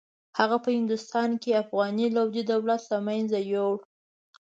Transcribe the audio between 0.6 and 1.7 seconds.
په هندوستان کې